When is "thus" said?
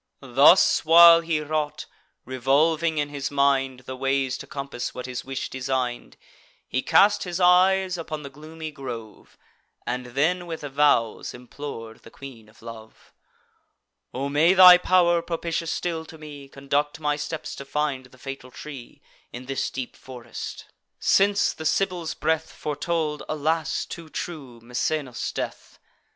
0.33-0.83